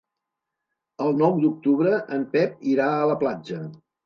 [1.07, 3.63] El nou d'octubre en Pep irà a la platja.